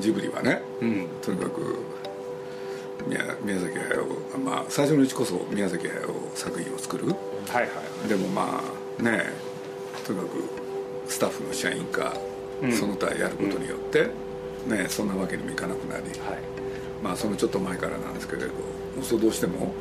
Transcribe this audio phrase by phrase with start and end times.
[0.00, 1.84] ジブリはね、うん、とにかく
[3.06, 4.06] 宮宮崎駿
[4.44, 7.68] まあ最初のうちこそ宮崎駿作品を作る、はいは
[8.04, 8.60] い、でもま
[8.98, 9.24] あね
[10.06, 12.14] とにかくスタッフの社員か、
[12.62, 14.10] うん、その他やることによって、
[14.68, 16.38] うん、ね、そんなわけにもいかなくなり、はい、
[17.02, 18.52] まあそのちょっと前からなんですけれど
[19.02, 19.72] そうどうしても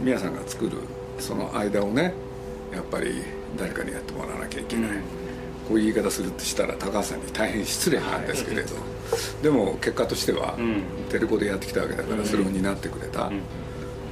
[0.00, 0.78] 宮さんが作る
[1.18, 2.14] その間をね
[2.72, 3.22] やっぱり
[3.56, 4.90] 誰かにやってもらわなきゃいけない、
[5.68, 8.80] こういう言い方するとしたら高橋さんに大変失礼なんですけれど、は
[9.40, 10.56] い、でも結果としては、
[11.08, 13.30] テレコでやってきたわけだからそれを担ってくれた、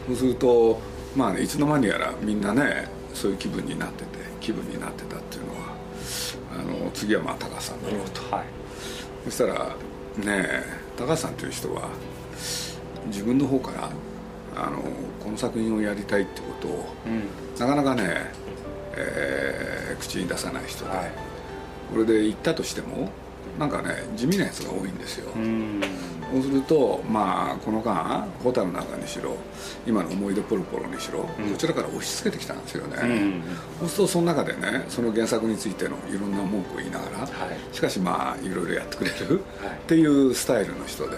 [0.07, 0.81] そうすると
[1.17, 5.75] まあ、ね、いつの間にやらみんなねそういう気分になってて気分になってたっていうのは
[6.59, 8.45] あの次はまあ高橋さんだろうと、はい、
[9.25, 9.77] そしたら
[10.19, 10.63] ね
[10.97, 11.89] 高橋さんという人は
[13.07, 13.91] 自分の方から
[14.57, 14.83] あの
[15.23, 17.23] この作品をやりたいってことを、うん、
[17.59, 18.31] なかなかね、
[18.97, 21.13] えー、口に出さない人で、はい、
[21.93, 23.11] これで言ったとしても
[23.59, 25.31] なんかね地味なやつが多いんですよ、
[26.33, 29.37] そうするとまあこの間「蛍の中」にしろ
[29.87, 32.97] 今の「思い出ポロポロ」にしろ、こちらから押し付けてきたんですよね、
[33.81, 37.29] そうするとその中でねその原作についてのいろんな文句を言いながら、はい、
[37.75, 39.45] しかしまあいろいろやってくれる、っ
[39.87, 41.17] ていうスタイルの人で、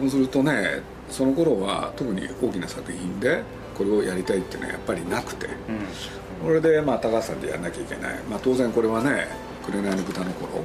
[0.00, 3.42] そうするとねその頃は特に大きな作品で
[3.76, 5.48] これをやりたいっていうのはやっぱりなくて、
[6.42, 9.28] これでまあ高橋さんでやらなきゃいけない、まあ、当然これはね
[9.66, 10.64] 「紅の豚の頃」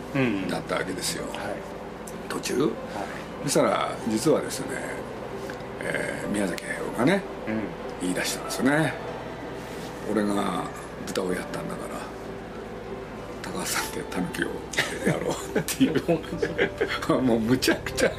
[0.50, 1.26] だったわけですよ、
[2.30, 2.72] 途中、はい、
[3.44, 4.68] そしたら実はですね、
[5.82, 7.22] えー、宮崎駿がね、
[8.02, 8.94] 言い出したんですよね。
[10.12, 10.64] 俺が
[11.06, 12.02] 豚をやったんだから
[13.52, 14.48] 高橋さんってタヌキを
[15.06, 16.02] やろうっていう。
[17.22, 18.12] もうむちゃくちゃ。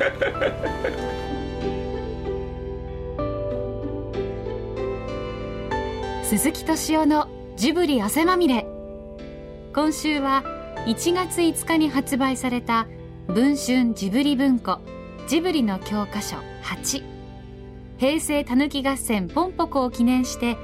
[6.25, 8.67] 鈴木敏夫のジブリ汗まみれ。
[9.75, 10.43] 今週は
[10.87, 12.89] 1月5日に発売された
[13.29, 14.81] 文春ジブリ文庫
[15.29, 17.05] ジブリの教科書8
[17.98, 20.57] 平成たぬき合戦ポンポコを記念して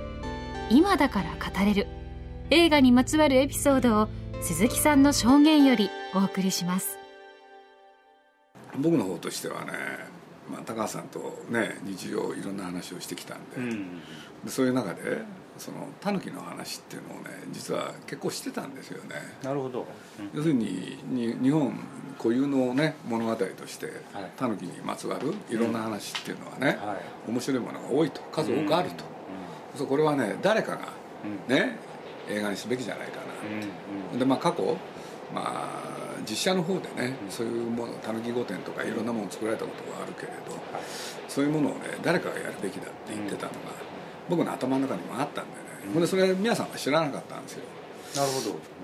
[0.71, 1.87] 今だから語れる。
[2.51, 4.09] 映画にまつわるエピソードを
[4.43, 6.99] 鈴木さんの証言よりお送りします。
[8.79, 9.73] 僕の方としてはね、
[10.51, 14.01] まあ、高橋さんとね日常いろんな話をしてきたんでうん、
[14.45, 15.23] でそういう中で
[15.59, 19.17] そのタヌキの話っていうのをね実は結構してたんですよね。
[19.43, 19.87] なるほど、
[20.21, 21.79] うん、要するにに日本
[22.17, 23.93] 固有のね物語として
[24.37, 26.97] タヌキにまつわるいろんな話っていうのはね、は
[27.27, 29.05] い、面白いものが多いと数多くあると、
[29.81, 30.89] うん、これはね誰かが
[31.49, 31.77] ね、
[32.29, 33.19] 映画にすべきじゃないか
[34.13, 34.77] な、でまあ過去
[35.35, 35.99] まあ
[36.29, 40.57] 実写の方でね、そういうものたぬき御殿とかいろんなものを作られたことがあるけれど、
[41.29, 43.59] そういうものをね誰かがやるべきだって言ってたのが、
[44.29, 47.65] 僕の頭の中にもあったんでね、ほんでそれ皆さんは知らなかったんですよ。
[48.17, 48.79] なるほど。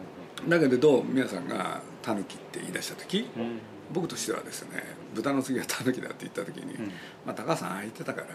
[0.49, 3.60] だけれど皆さんが「タヌキ」って言い出した時、うん、
[3.93, 4.82] 僕としてはですね
[5.15, 6.93] 豚の次はタヌキだって言った時に、うん、
[7.25, 8.27] まあ、高橋さんああ言ってたから、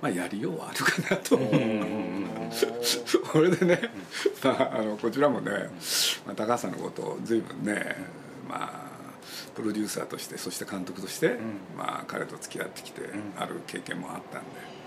[0.00, 1.38] まあ、やりようはあるかなと、
[3.32, 3.90] それでね、
[4.42, 5.50] まあ、あのこちらもね、
[6.26, 7.96] まあ、高橋さんのことを随分ね
[8.48, 8.90] まあ
[9.54, 11.36] プロデューサーとしてそして監督として、
[11.76, 13.02] まあ、彼と付き合ってきて、
[13.36, 14.79] ある経験もあったんで。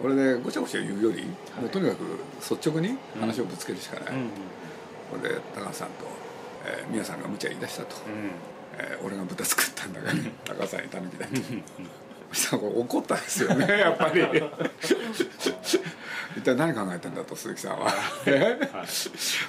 [0.00, 1.24] これでごちゃごちゃ言うより、
[1.60, 2.04] もうとにかく
[2.40, 4.14] 率直に話をぶつけるしかない、
[5.10, 6.04] これで高橋さんと、
[6.66, 7.96] えー、宮さんが無茶言い出したと、
[8.78, 10.14] えー、俺が豚作ったんだから、
[10.56, 11.34] 高橋さんにたぬきだと
[12.32, 14.20] そしたら怒ったんですよねやっぱり
[16.36, 17.92] 一体何考えてんだと鈴木さんは。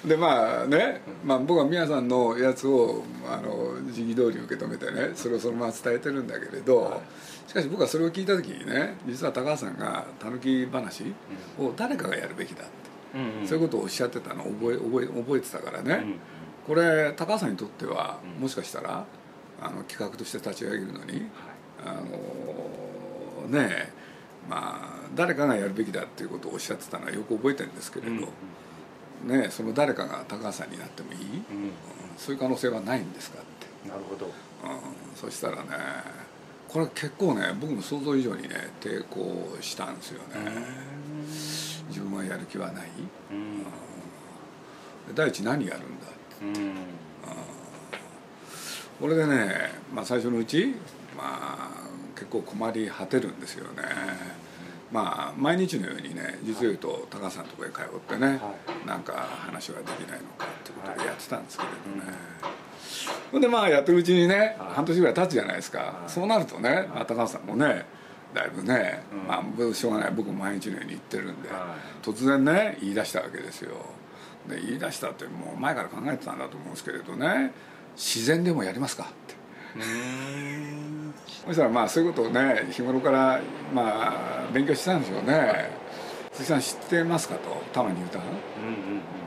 [0.06, 7.02] でまあね、まあ、僕は宮さんのやつをあの時期通り受け止めてねそれをそのまま伝えてるんだけれど、
[7.48, 11.14] しかし僕はそれを聞いた時にね実は高橋さんがたぬき話
[11.60, 16.20] を誰かがやるべきだって、そういうことをおっしゃってたのを覚え覚え覚えてたからね、うん、
[16.68, 19.06] これ高橋さんにとってはもしかしたら
[19.62, 21.26] あの企画として立ち上げるのに、
[21.84, 23.90] あのねえ
[24.50, 28.28] まあ誰かがやるべきだっていうことをおっしゃってたのはよく覚えてるんですけれど、
[29.24, 31.72] うん、ねその誰かが高橋さんになってもいい、うん、
[32.18, 33.42] そういう可能性はないんですかっ
[33.84, 33.90] て。
[33.90, 34.32] なるほど、うん、
[35.16, 35.70] そしたらね
[36.68, 40.86] これ結構ね僕の想像以上にね抵抗したんですよね。
[41.88, 42.88] 自分はやる気はない、
[43.32, 43.66] うん、
[45.14, 46.76] 第一何やるんだって、うん、
[49.00, 50.76] これでね、まあ、最初のうち
[51.16, 51.70] まあ
[52.16, 53.84] 結構困り果てるんですよね、
[54.92, 58.34] まあ毎日のようにね実を言うと高橋さんのとこへ通ってね、は
[58.84, 62.14] い、なんか話はできないのかってことでやってたんですけれどね、
[63.32, 66.04] ほんでまあやってるうちにね半年ぐらい経つじゃないですか。
[66.08, 67.86] そうなるとね高橋さんもね
[68.34, 70.12] だいぶね、まあしょうがない。
[70.12, 71.50] 僕も毎日のように言ってるんで
[72.04, 73.78] 突然ね言い出したわけですよ。
[74.50, 77.52] で言い出したってもう前から考えてたんだと思うんですけれどね
[77.96, 79.35] 自然でもやりますかって
[81.46, 83.42] そしたらまあそういうことをね日頃から
[83.74, 85.86] まあ勉強してたんでしょうね。
[86.36, 88.26] 鈴木さん知ってますかと多摩ニュータウン、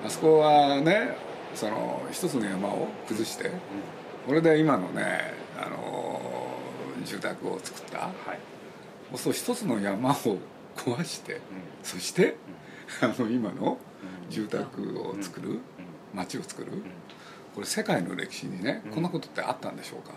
[0.07, 1.17] あそこはね
[1.55, 3.51] その一つの山を崩して、
[4.27, 6.21] これで今のねあの
[7.07, 10.15] 住宅を作った、はい、そう一つの山を
[10.77, 11.41] 壊して、
[11.83, 12.37] そして、
[13.01, 13.79] あの今の
[14.29, 15.61] 住宅を作る、
[16.15, 16.71] 町を作る、
[17.59, 20.15] これ世界の歴史にね、こんなことってあったんでしょうか、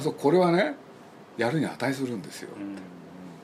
[0.00, 0.74] そうこれはね
[1.36, 2.48] やるに値するんですよ、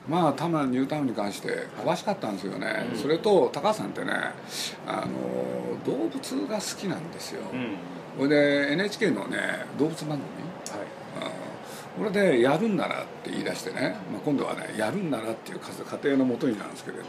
[0.05, 4.11] まあ多摩ニュータウンに関して詳しかったんですよね、それと高橋さんってね
[4.85, 7.41] あの動物が好きなんですよ、
[8.17, 8.29] これ
[8.67, 10.23] で NHK のね動物番組、はい、
[11.97, 17.03] これでやるんならって言い出してね、まあ、今度はねやるんならっていう過程のもとになんですけれど、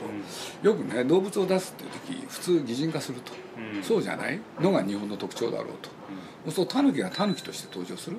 [0.62, 1.90] うん、よくね動物を出すっていう
[2.20, 3.32] 時普通擬人化すると、
[3.76, 4.38] うん、そうじゃない？
[4.60, 5.90] のが日本の特徴だろうと、
[6.46, 8.18] うん、そうタヌキがタヌキとして登場する、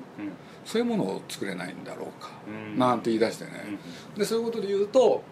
[0.64, 2.30] そういうものを作れないんだろうか、
[2.76, 3.50] なんて言い出してね、
[4.16, 5.22] でそういうことで言うと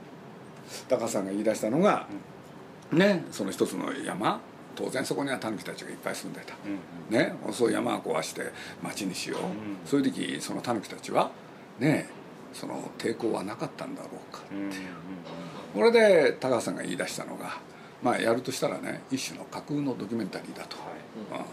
[0.89, 2.07] 高さんが言い出したのが、
[2.93, 4.41] ねその一つの山
[4.75, 8.43] 当然そこにはタヌキたちがいっぱい住んでた、うんうん、ねそう山を壊して
[8.83, 9.51] 町にしよう、うん、
[9.85, 11.31] そういう時そのタヌキたちは
[11.79, 12.09] ね
[12.53, 14.55] その抵抗はなかったんだろうかって。
[14.55, 14.71] いう、
[15.75, 17.59] これで高橋さんが言い出したのが
[18.03, 21.41] まあやるとしたらね一種の架空のドキュメンタリーだと、はい。
[21.41, 21.45] うん、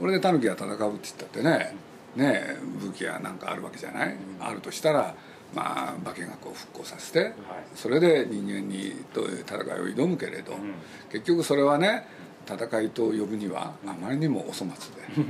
[0.00, 1.76] これでタヌキが戦うって言ったってね
[2.16, 5.14] ね武器やなんかあるわけじゃない、あるとしたら
[5.54, 7.34] まあ、化学を復興させて、はい、
[7.74, 10.74] それで人間にと戦いを挑むけれど、うん、
[11.10, 12.06] 結局それはね
[12.46, 14.74] 戦いと呼ぶにはあまりにもお粗末で、
[15.16, 15.28] うん、っ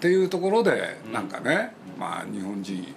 [0.00, 2.94] ていうところでなんかね、まあ、日本人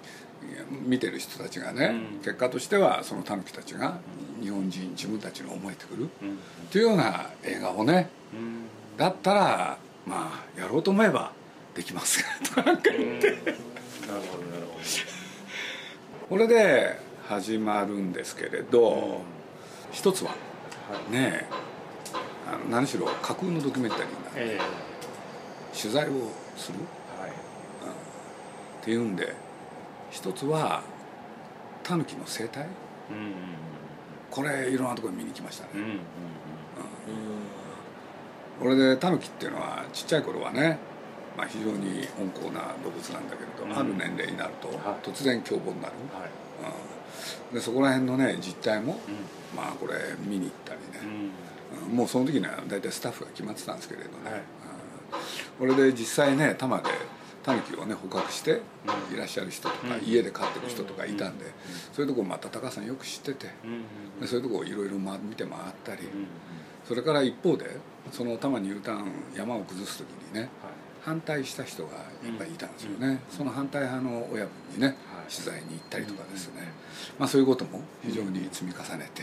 [0.86, 3.98] 見てる人たちがね、結果としてはそのタヌキたちが
[4.40, 6.04] 日本人自分たちの思えてくる。
[6.04, 6.08] っ
[6.70, 8.08] ていうような映画をね、
[8.96, 11.32] だったらまあやろうと思えば
[11.74, 14.80] できますとかなんか言って、なるほどなるほど。
[16.28, 16.98] これで
[17.28, 19.20] 始まるんですけれど、
[19.92, 20.32] 一つは
[21.10, 21.71] ねえ
[22.46, 26.78] あの何しろ架空のドキュメンタリーなんで、えー、取材をする、
[27.20, 27.30] はい。
[27.30, 29.34] うん、っていうんで
[30.10, 30.82] 一つは
[31.82, 32.66] タヌキの生態、
[33.10, 33.34] うんうん、
[34.30, 35.98] これいろんなところに見に来ましたね、うんうんうん。
[38.60, 40.78] これでタヌキっていうのはちっちゃい頃はね、
[41.36, 44.68] まあ、非常に温厚な動物なんだけれど、うん、ある年齢になると
[45.02, 46.30] 突然凶暴になる、はい。
[47.50, 51.30] うん、でそこら辺のね実態も、うん、まあこれ見に行ったりね、
[51.90, 54.42] もうその時には大体スタッフが決まってたんですけれどね、はい、
[55.58, 56.90] これで実際ね多摩で
[57.42, 58.60] タヌキをね捕獲して
[59.12, 61.52] いらっしゃる人とか、うん、家で飼ってる人とかいたんで、うん、
[61.92, 63.48] そういうとこまた高橋さんよく知ってて、
[64.20, 66.08] うん、そういうとこをいろいろ見て回ったり、
[66.86, 67.66] それから一方で
[68.12, 70.48] その多摩に U ターン山を崩す時にね、はい、
[71.04, 71.90] 反対した人が
[72.24, 74.96] いっぱいいたんですよね、その反対派の親分にね、
[75.28, 76.62] 取材に行ったりとかですね、
[77.18, 79.22] まあ、そういうことも非常に積み重ねて、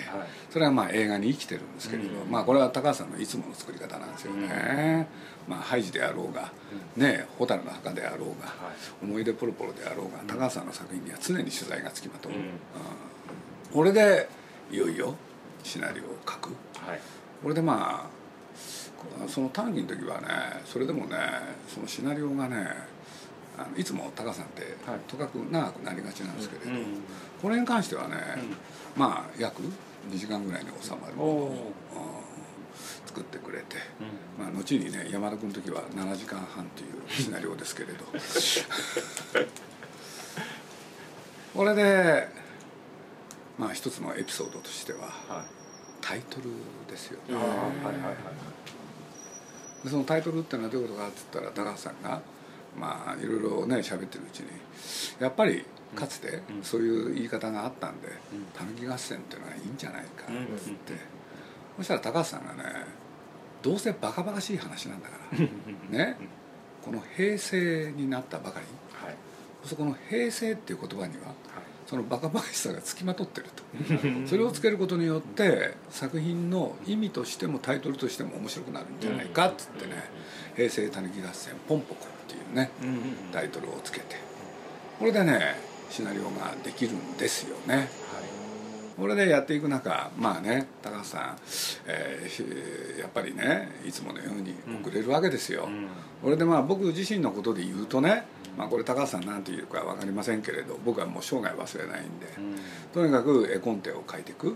[0.50, 5.08] それはまあ映画に生きてるんですけれど、まあ、これは高橋さんのいつもの作り方なんですよね。
[5.48, 6.52] まあ、ハイジであろうが、
[6.96, 8.54] ね、蛍の墓であろうが、
[9.02, 12.40] 思い出ポロポロであろうが高橋さんの作品には常に取材がつきまとう、うん、
[13.74, 14.28] これで
[14.72, 15.16] いよいよ
[15.64, 16.50] シナリオを書く、
[16.86, 17.00] はい、
[17.42, 18.19] これでまあ
[19.28, 20.28] その短期の時はね
[20.66, 21.18] それでもね
[21.68, 22.68] そのシナリオがね
[23.58, 24.76] あのいつも高さんって
[25.08, 26.86] とかく長くなりがちなんですけれど、うん
[27.42, 31.74] これに関してはね、うん、まあ約2時間ぐらいに収まるものを
[33.06, 33.78] 作ってくれて、
[34.38, 38.04] まあ、後にね山田君の時は7時間半というシナリオですけれど。
[41.56, 42.28] これで
[43.58, 45.46] まあ一つのエピソードとしては、はい、
[46.02, 46.50] タイトル
[46.90, 47.36] ですよね。
[47.36, 47.62] はいはいは
[48.12, 48.79] い
[49.84, 52.22] でそのタイトルってのはどういうことかって言ったら高橋さんが
[52.78, 54.48] まあいろいろね喋ってるうちに
[55.20, 58.10] やっぱりかつてそういう言い方があったんで
[58.54, 60.94] 「たぬき合戦っていうのはいいんじゃないか」っつって
[61.78, 62.64] そしたら高橋さんがね
[63.62, 65.16] どうせバカバカしい話なんだか
[65.92, 66.18] らね
[66.84, 68.66] この平成になったばかり、
[69.06, 69.16] はい、
[69.66, 71.34] そこの平成っていう言葉には、
[71.90, 73.64] そのバカバカしさがつきまとってると。
[74.30, 80.04] それをつけることによって作品の意味としてもタイトルとしても面白くなるんじゃないかっつってね
[80.56, 82.70] 「平成たぬき合戦ポンポコ」っていうね
[83.32, 84.18] タイトルをつけて。
[85.00, 85.56] これでね
[85.90, 87.76] シナリオができるんですよね。
[87.76, 87.88] はい、
[88.96, 91.38] これでやっていく中まあね高橋さん、
[91.88, 95.64] えー、やっぱりねいつものように遅れるわけですよ。
[95.68, 95.88] うん、
[96.22, 98.26] これでまあ僕自身のことで言うとね、
[98.60, 102.56] まあ、これ高橋さん何て言うか分かりませんけれど僕はもう生涯忘れないんで、うん、
[102.94, 104.56] とにかく絵コンテを書いていく、うん、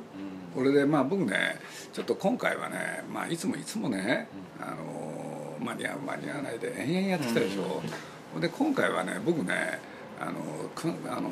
[0.54, 1.56] これでまあ僕ね
[1.94, 4.28] ちょっと今回はね、まあ、いつもいつもね、
[4.60, 7.82] あの間に合う間に合わないで延々やってきたでしょ。
[8.42, 9.80] で今回はね僕ね
[10.20, 10.34] あの
[11.10, 11.30] あの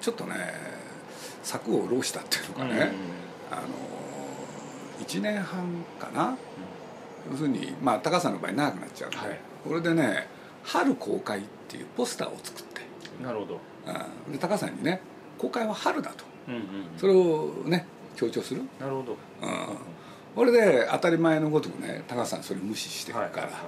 [0.00, 0.34] ちょっとね
[1.42, 3.66] 策を浪したっていうのかね、うん、あの
[5.04, 9.38] 1年半かな、うん、要するにまあ高さんの場合長くなっちゃうんで、はい、
[9.68, 10.33] これでね
[10.64, 12.82] 春公開っていうポスターを作って。
[13.22, 13.60] なるほど、
[14.26, 15.00] うん、で高さんにね
[15.38, 16.62] 公開は春だと、うんうん、
[16.96, 18.62] それをね強調する？
[18.80, 19.16] なるほど、うん、
[20.34, 23.58] これで当たり前のごとくね高さんそれ無視してるから、はいはいは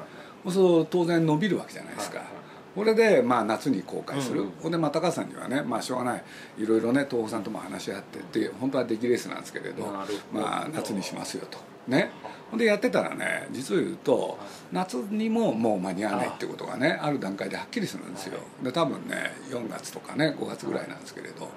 [0.50, 2.36] い、そう当然伸びるわけじゃないですか、はいはい
[2.76, 6.22] これでまあ夏に公開する、うん、ほんでまあ高橋さんにはねまあしょうがない。
[6.58, 9.82] いろいろね東宝さんとも話し合ってで本当は出来レースなんですけれど
[10.30, 11.58] まあ夏にしますよと。
[11.88, 12.10] ね。
[12.50, 14.38] ほんでやってたらね実を言うと
[14.70, 18.38] 夏にももう間に合わないってことがねある段階ではっきりするんですよ。
[18.62, 21.48] で多分ね4月とかね5月ぐらいなんですけれど。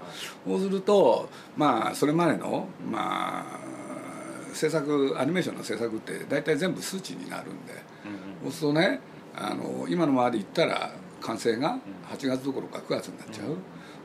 [0.48, 3.70] そうするとまあそれまでのまあ
[4.54, 7.74] 制作アニメーションの制作って大体全部数値になるんで、
[8.44, 9.02] そうするとね
[9.36, 13.58] あの今のままで言ったら完成が8月どころか9月になっちゃう、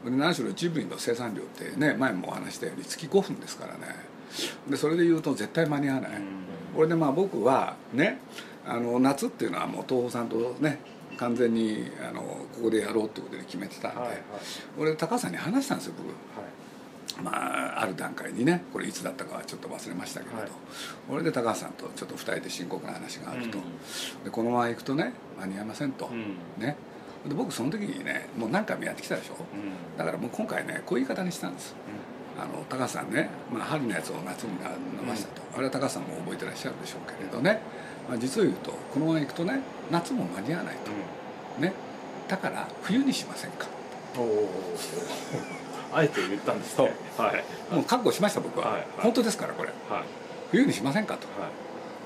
[0.06, 4.14] うん、何しろジブリの生産量ってね前もお話したように月5分ですからね。
[4.68, 6.24] でそれでいうと絶対間に合わない、うん、
[6.74, 8.18] これでまあ僕はね
[8.66, 10.80] あの夏っていうのはもう東宝さんとね
[11.16, 14.20] 完全にあのここでやろうってことで決めてたんで、はいはい、
[14.78, 16.14] 俺高橋さんに話したんですよ僕、は
[16.48, 16.64] い。
[17.22, 17.30] ま
[17.78, 20.50] あ、ある段階にねこれいつだったかはちょっと忘れましたけれど、はい、
[21.08, 26.76] これで高橋さんとちょっと2人で深刻な話があると、うん、でこのまま行くとね間に合いませんと、うん、ね
[27.26, 31.74] で僕その時にねもう何回もやってきたでしょ、うん、だからもう今回ねこういう言い方にしたんです、
[32.36, 37.60] うん、あの高橋さんね、まあ、春のやつを夏に伸ばしたと、あれは高橋さんも覚えてらっしゃるでしょうけれどね、
[38.08, 41.72] まあ、実を言うとこのままいくとね夏も間に合わないと、ね。
[42.28, 43.66] だから冬にしませんか。
[44.16, 44.48] おお
[45.92, 48.74] あえて言ったんですね、はい、もう覚悟しました僕は、はい。
[48.78, 50.02] はい、本当ですからこれ、はい、
[50.50, 51.50] 冬にしませんかと、はい、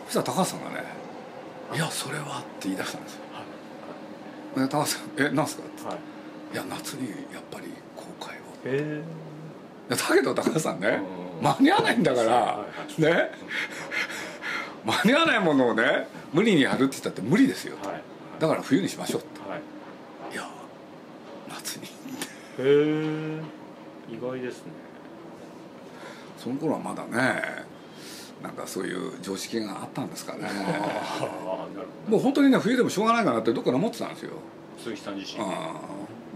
[0.07, 0.85] そしたら高橋さんがね
[1.75, 3.21] 「いやそれは」って言い出したんですよ。
[3.21, 3.39] で高
[4.57, 9.03] 橋さん「えなんすか?」って、はい、いや夏にやっぱり公開を」へ
[9.91, 11.01] えだけど高橋さんね
[11.41, 12.67] 間に合わないんだから、
[12.99, 13.31] ね。
[14.85, 18.03] 間に合わないものをね無理にやるって言ったって無理ですよ、はい、
[18.39, 20.49] だから冬にしましょうって、はい、いや
[21.49, 21.87] 夏に。
[21.87, 21.91] へ
[22.59, 23.43] え
[24.11, 24.73] 意外ですね。
[26.39, 27.58] その頃はまだね
[28.43, 30.49] なんかそういう常識があったんですかね。
[32.09, 34.33] もう本当にね冬でもしょうがないかなってどっかで思ってたんですよ。
[34.79, 35.43] 鈴木さん自身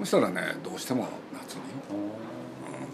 [0.00, 1.60] そしたらねどうしても夏に。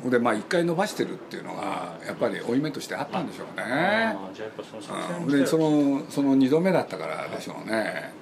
[0.05, 3.57] うん、でまあ一回伸ばしてるっていうのがやっぱり負い目としてあったんでしょうね。
[3.57, 8.13] じゃあやっぱその作戦でそのその2度目だったからでしょうね。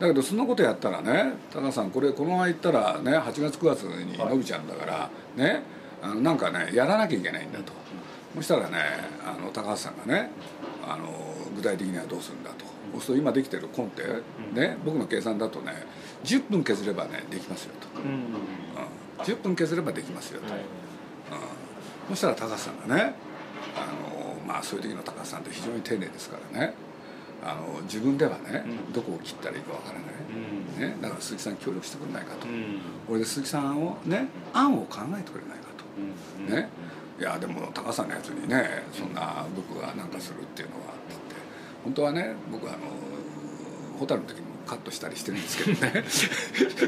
[0.00, 5.62] だけどそんなことやったらね高橋さんこれこのままいったらね8月9月に伸びちゃうんだから、ね
[6.02, 7.72] あのなんかねやらなきゃいけないんだと、
[8.36, 8.78] そしたらね
[9.24, 10.30] あの高橋さんがね
[10.86, 11.08] あの
[11.54, 14.02] 具体的にはどうするんだと、そうすると今できてるコンテ、
[14.52, 15.72] ね、僕の計算だとね
[16.24, 18.10] 10分削ればねできますよと、うん。
[18.10, 23.14] うん、10分削ればできますよと、はい、うん、そしたら高橋さんがね
[23.76, 26.74] あのまあそういう時の高橋さんって非常に丁寧ですからね。
[27.46, 36.70] あの自分ではね、うん、どこを切ったらいいかわからない、うん、ね、だから鈴木さん協力してくれないかと、うん、これで鈴木さんをね案を考えてくれないかと、ね
[37.18, 41.34] いやでも高さのやつにねそんな僕が何かするっていうのはって言って
[41.84, 42.78] 本当はね僕あの
[44.00, 46.04] 蛍の時にもカットしたりしてるんですけどね。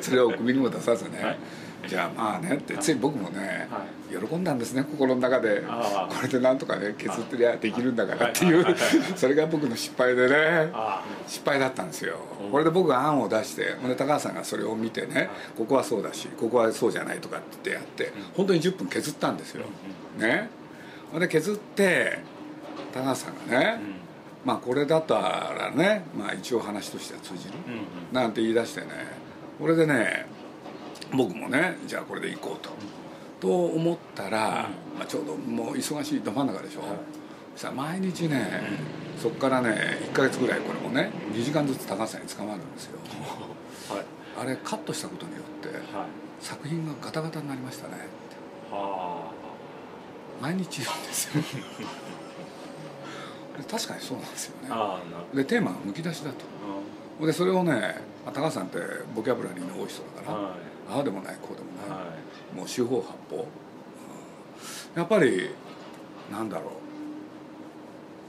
[0.02, 1.38] それを首にも出さずね、はい、
[1.88, 5.62] じゃあまあねってつい僕もね、はい、喜んだんですね心の中で。
[5.62, 8.76] これでなんとかね削ってりゃできるんだからっていう
[9.14, 10.72] それが僕の失敗でね
[11.26, 12.16] 失敗だったんですよ。
[12.50, 19.64] これで僕が案を出してほんで高橋さんがそれを見てねここはそうだしここはそうじゃないとかってやって本当に10分削ったんですよ
[20.16, 20.48] ね。
[21.10, 22.18] ほんで削って
[22.92, 23.80] 高橋さんがね、
[24.44, 27.54] まあこれだったらね、まあ、一応話としては通じる、
[28.12, 28.86] なんて言い出してね
[29.58, 30.26] これでね
[31.12, 32.70] 僕もねじゃあこれで行こうと、
[33.40, 36.90] と思ったら、まあ、ちょうどもう忙しいど真ん中でしょ、はい、
[37.54, 38.62] そしたら毎日ね、
[39.18, 42.98] そこからね1か月ぐらいこれもね2時間ずつ高橋さんに捕まるんですよ、
[43.94, 44.04] はい、
[44.40, 46.06] あれカットしたことによって、はい、
[46.40, 48.06] 作品がガタガタになりましたねって
[50.40, 50.70] 毎日んで
[51.12, 51.36] す。
[51.36, 51.42] よ
[53.70, 54.68] 確かにそうなんですよね。
[55.34, 56.30] でテーマがむき出しだ
[57.18, 57.26] と。
[57.26, 58.78] でそれをね高橋さんって
[59.14, 60.52] ボキャブラリーの多い人だから、はい。
[60.90, 62.12] ああでもないこうでもない、は
[62.52, 63.44] い、もう四方八方、うん、
[64.94, 65.50] やっぱり
[66.30, 66.66] なんだろう。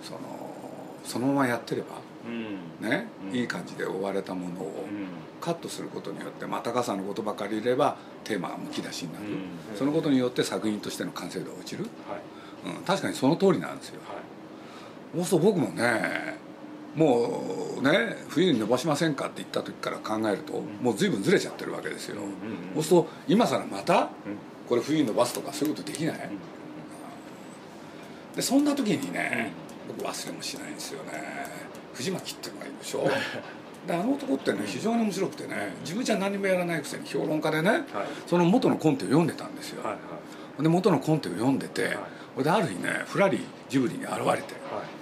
[0.02, 0.20] その
[1.04, 2.02] そのままやってれば、うん、
[2.82, 4.86] ね、うん、いい感じで終われたものを
[5.42, 9.26] カットすることによって、まあ、高さのことばかりいればテーマがむき出しになる、
[9.76, 12.18] そのことによって作品としての完成度が落ちる、は
[12.70, 14.02] い、うん、確かにその通りなんですよ、
[15.16, 16.38] はい、そう僕もね
[16.96, 22.18] もうね冬に伸ばしませんかって言った時から考えると、もう随分ずれちゃってるわけですよ、
[22.74, 24.10] そうすると今更また
[24.68, 26.30] これ冬に伸ばすとかそういうことできない、
[28.36, 29.52] でそんな時にね
[29.88, 31.48] 僕忘れもしないんですよね
[31.98, 33.10] 藤巻っていうのがいるでしょ。
[33.88, 37.84] であの男ってね非常に面白くてね自分じゃ何もやらないくせに評論家でね、はい、
[38.28, 40.00] その元のコンテを読んでたんですよ、はいは
[40.60, 41.92] い、で元のコンテを読んでて、は
[42.38, 43.40] い、である日ねふらり
[43.70, 44.44] ジブリに現れて、はい、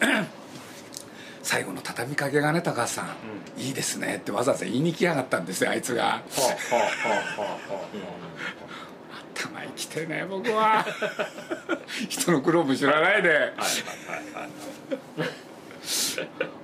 [1.42, 3.06] 最後の畳みかけがね高橋さん、
[3.58, 6.22] うん、いいですねってわざわざ言いに来やがったんですよあいつが。
[9.36, 10.86] 頭生きてね僕は。
[12.08, 13.30] 人の苦労も知らないで。
[13.30, 13.52] はいはい
[15.20, 15.45] はい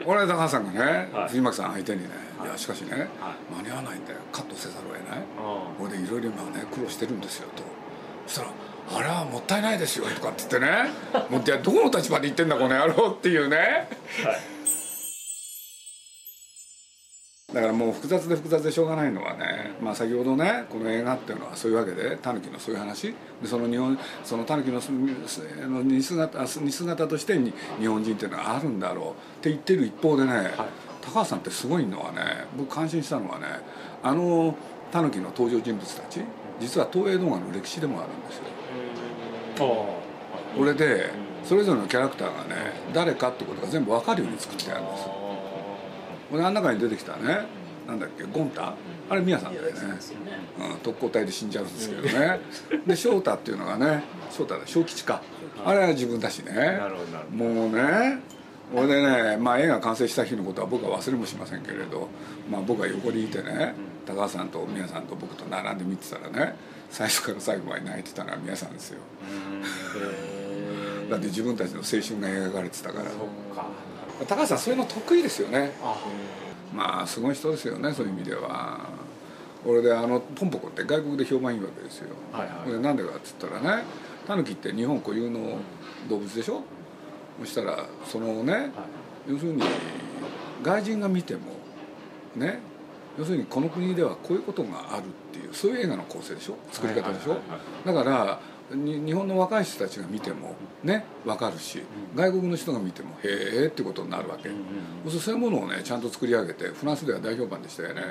[0.06, 2.10] 俺高橋さんがね、はい、藤巻さん相手にね、
[2.44, 3.08] い、やしかしね、
[3.56, 5.20] 間に合わないんでカットせざるを得ない。
[5.78, 7.64] これでいろいろ今ね苦労してるんですよと。
[8.28, 8.52] そしたら
[9.00, 10.90] 「あれはもったいないですよ」とかって言ってね。
[11.30, 13.58] もうどこの立場で言ってんだこの野郎っていうね、
[14.24, 14.51] はい
[17.54, 23.14] だからもう複雑で複雑でしょうがないのはね、まあ、先ほどねこの映画っていうのはそういうわけでタヌキのそういう話。
[23.42, 24.80] でその日本そのタヌキの
[25.70, 29.06] の似姿似姿としてに日本人っていうのはあるんだろう。
[29.10, 30.50] って言ってる一方でね、はい、
[31.02, 33.48] 高橋さんってすごいのはね僕感心したのはね
[34.02, 34.56] あの
[34.92, 36.22] タヌキの登場人物たち
[36.60, 38.44] 実は東映動画の歴史でもあるんですよ。
[40.58, 41.10] これで
[41.44, 45.21] それぞれのキャラクターがね誰かってことが全部分かるように作ってあるんです。
[46.32, 47.62] 俺あん中に出てきたね。
[47.88, 48.76] なんだっけゴンタ
[49.10, 49.72] あれ宮さんだよね、
[50.60, 52.40] うん、特攻隊で死んじゃうんですけどね。
[52.86, 55.22] で翔太っていうのがね翔太だ小吉か。
[55.66, 56.80] あれは自分だしね。
[57.36, 58.20] もうね
[58.74, 62.08] 俺でね、まあ、映画完成した日のことは僕は忘れもしませんけれど、
[62.50, 63.74] まあ、僕が横にいてね
[64.06, 66.56] 高橋さんと宮さんと僕と並んで見てたらね
[66.90, 69.00] 最初から最後まで泣いてたのは宮さんですよ。
[71.10, 73.06] だって自分たちの青春が描かれてたから
[74.28, 75.72] 高橋さんそういうの得意ですよね。
[76.74, 78.80] まあすごい人ですよねそういう意味では。
[79.64, 83.84] 俺であのポンポコって外国で評判いいわけですよ、はいはい、でなんでかっつったらね
[84.26, 85.60] タヌキって日本固有の
[86.10, 86.64] 動物でしょ、
[87.40, 88.72] そしたらそのね、はい、
[89.28, 89.62] 要するに
[90.64, 91.42] 外人が見ても
[92.36, 92.60] ね
[93.20, 96.58] 要するにこの国ではこういうことがあるっていうそういう映画の構成でしょ？
[96.72, 97.38] 作り方でしょ、
[97.86, 98.40] だから
[98.74, 101.82] 日本の若い人たちが見てもね分かるし、
[102.16, 108.02] 外国の人が見てもへえってことになるわけ、うん、そういうものをねちゃんと作り上げてフランスでは大評判でしたよね、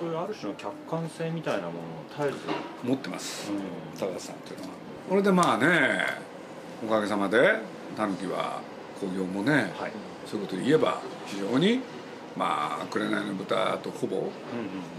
[0.00, 1.82] そういうある種の客観性みたいなものを
[2.16, 2.38] 絶えず。
[2.82, 3.50] 持ってます、
[3.98, 4.70] 高田さんっていうのは。
[5.08, 6.06] これでまあね
[6.84, 7.56] おかげさまで
[7.96, 8.60] タヌキは
[9.00, 9.92] 興行もね、はい、
[10.26, 11.80] そういうことで言えば非常に
[12.36, 14.24] まあ「紅の豚」とほぼ、うん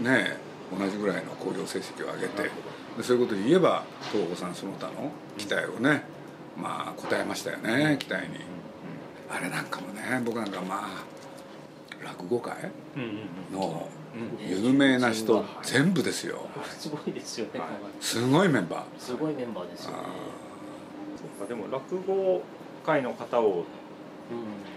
[0.06, 2.42] うん、ね同じぐらいの興行成績を上げて
[2.96, 6.02] でそういうことで言えば東宝さんその他の期待をね
[6.56, 11.18] まあ答えましたよね期待に、うん、あれなんかもね僕なんかまあ
[12.04, 12.70] 落語界
[13.52, 13.88] の
[14.40, 16.46] 有名な人全部ですよ。
[16.78, 17.60] すごいですよね、
[18.00, 18.82] すごいメンバー。
[18.98, 19.96] すごいメンバーですよね。
[21.16, 22.42] そうかでも落語
[22.86, 23.64] 界の方を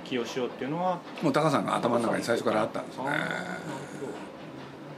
[0.03, 3.03] 起用しようっていうのはもう高さんが頭の中に最初からあったんですね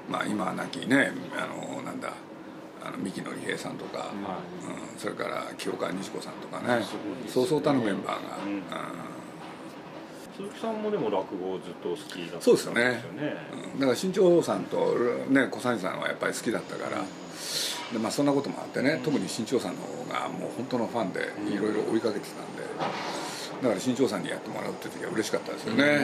[0.10, 2.14] まあ今は亡きねあのなんだ
[2.84, 6.84] あの三木のり平さんとか、うん、それから清川西子さんとかね
[7.28, 8.64] そうそうたるメンバーが、うん。
[10.36, 13.04] 鈴木さんもでも落語ずっと好きだったんそうですよね、
[13.74, 14.96] うん、だから新潮さんと
[15.30, 17.04] ね小三治さんはやっぱり好きだったから、
[17.94, 22.64] でまあ、そんなこともあってね、特に新潮さんの方がもう本当のファンでいろいろ追いかけてたんで
[23.62, 25.86] だから新潮さんにやってもらうって時は嬉しかったですよね、うん。
[25.86, 26.04] だ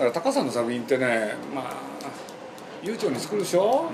[0.00, 1.74] から高さんの作品ってねまあ
[2.82, 3.90] 悠長に作るでしょ、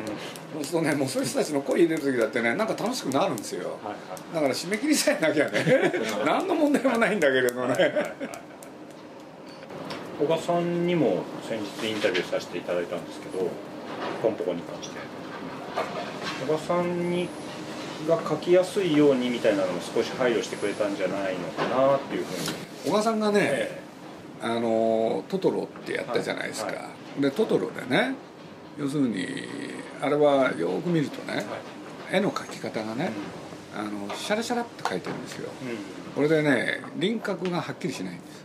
[0.54, 5.92] うん、そうするとねもうそういう人たちの声入れる時だってねなんか楽しくなるんですよ、はいはい、だから締め切りさえなきゃね。
[6.24, 8.12] 何の問題もないんだけれどね、はいはいはい、
[10.20, 13.48] 小賀さんにも先日インタビューさせていただいたんですけど
[14.22, 14.96] ポンポコに関して。
[16.46, 17.28] 小賀さんに
[18.06, 22.56] が書きやすいようにみたいなのも少し配慮してくれたんじゃないのかなっていうふうに。
[22.86, 23.85] 小賀さんがね、え
[24.42, 26.76] あのトトロってやったじゃないですか、はい。
[26.76, 28.14] はい、でトトロでね
[28.78, 29.26] 要するに
[30.00, 31.44] あれはよく見るとね、はい、
[32.12, 33.10] 絵の描き方がね、
[33.74, 38.44] うん、あのシャラシャラって描いてるんですよ、うん、これでね輪郭がはっきりしないんです、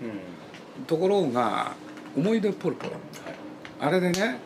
[0.77, 1.73] うん、ところが
[2.15, 2.93] 思い出ポロポロ、
[3.79, 4.39] あれでね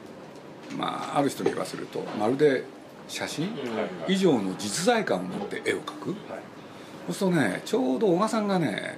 [0.77, 2.63] まあある人に言わせるとまるで
[3.08, 3.49] 写真
[4.08, 6.15] 以上の実在感を持って絵を描く、
[7.08, 8.97] そうするとねちょうど小賀さんがね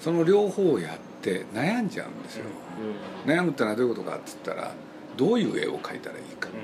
[0.00, 2.46] その両方をやってって悩んじゃうんですよ、
[3.24, 4.74] うん、悩むってのはどういうことかっつったら
[5.16, 6.58] どういう絵を描いたらいいかって、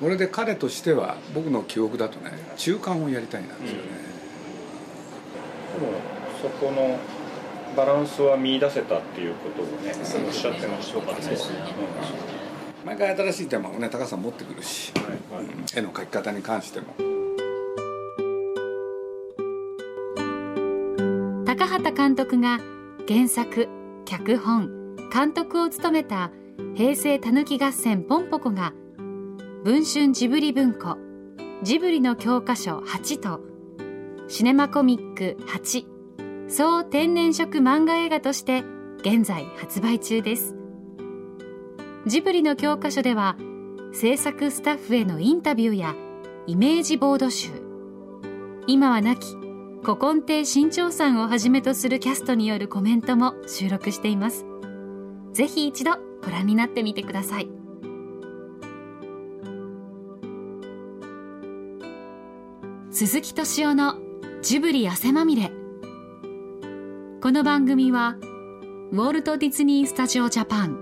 [0.00, 3.82] これで彼としては僕の記憶だとね中間をやりたいなんですよね、
[5.78, 5.92] でも
[6.40, 6.98] そこの
[7.76, 11.24] バランスは見出せたっていうことをねおっしゃってましたからね、
[12.86, 16.94] 毎回新しいテーマをね高橋さん持ってくるし、はいはい、絵の描き方に関しても。
[21.44, 22.58] 高畑監督が
[23.06, 23.68] 原作
[24.06, 26.30] 脚本監督を務めた
[26.74, 28.72] 平成たぬき合戦ポンポコが
[29.62, 30.96] 文春ジブリ文庫
[31.62, 33.40] ジブリの教科書8と
[34.28, 38.64] シネマコミック8総天然色漫画映画として
[38.98, 40.54] 現在発売中です。
[42.06, 43.36] ジブリの教科書では
[43.92, 45.94] 制作スタッフへのインタビューや
[46.46, 47.50] イメージボード集
[48.66, 49.43] 今は亡き
[49.84, 54.46] 古今亭新潮さんをはじめとするキャストによるコメントも収録しています。
[55.34, 55.90] ぜひ一度
[56.24, 57.50] ご覧になってみてください。
[62.90, 63.96] 鈴木敏夫の
[64.40, 65.52] ジブリ汗まみれ。
[67.22, 68.16] この番組は
[68.90, 70.78] ウォルト・ディズニー・スタジオ・ジャパン。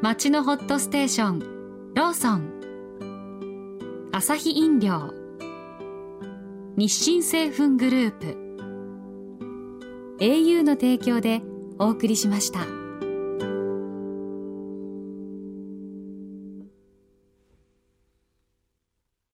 [0.00, 1.38] 街のホットステーション
[1.94, 4.10] ローソン。
[4.12, 5.21] アサヒ飲料。
[6.74, 8.42] 日清製粉グループ
[10.20, 11.42] au の提供で
[11.78, 12.81] お送りしました。